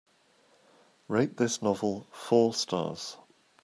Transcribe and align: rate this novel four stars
rate 1.07 1.37
this 1.37 1.61
novel 1.61 2.07
four 2.11 2.55
stars 2.55 3.17